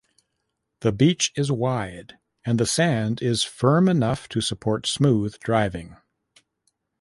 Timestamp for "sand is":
2.65-3.43